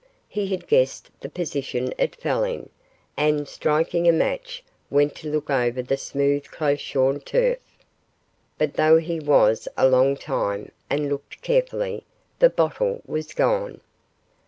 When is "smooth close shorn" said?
5.95-7.19